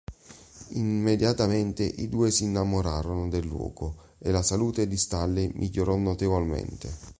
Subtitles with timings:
[0.71, 6.89] Immediatamente i due si innamorarono del luogo e la salute di Stanley migliorò notevolmente.